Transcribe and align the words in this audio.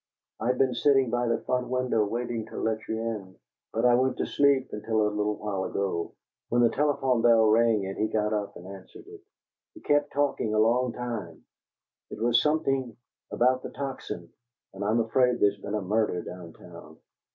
I've 0.39 0.57
been 0.57 0.73
sitting 0.73 1.11
by 1.11 1.27
the 1.27 1.41
front 1.41 1.67
window, 1.67 2.03
waiting 2.03 2.47
to 2.47 2.57
let 2.57 2.87
you 2.87 2.99
in, 2.99 3.35
but 3.71 3.85
I 3.85 3.93
went 3.93 4.17
to 4.17 4.25
sleep 4.25 4.69
until 4.71 5.07
a 5.07 5.13
little 5.13 5.35
while 5.35 5.63
ago, 5.65 6.13
when 6.49 6.63
the 6.63 6.71
telephone 6.71 7.21
bell 7.21 7.45
rang 7.45 7.85
and 7.85 7.95
he 7.99 8.07
got 8.07 8.33
up 8.33 8.55
and 8.55 8.65
answered 8.65 9.05
it. 9.05 9.21
He 9.75 9.79
kept 9.81 10.11
talking 10.11 10.55
a 10.55 10.59
long 10.59 10.91
time; 10.93 11.45
it 12.09 12.17
was 12.19 12.41
something 12.41 12.97
about 13.29 13.61
the 13.61 13.69
Tocsin, 13.69 14.29
and 14.73 14.83
I'm 14.83 15.01
afraid 15.01 15.39
there's 15.39 15.59
been 15.59 15.75
a 15.75 15.81
murder 15.83 16.23
down 16.23 16.53
town. 16.53 16.97